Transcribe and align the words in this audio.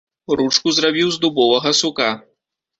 Ручку 0.39 0.73
зрабіў 0.77 1.07
з 1.17 1.21
дубовага 1.27 1.77
сука. 1.83 2.11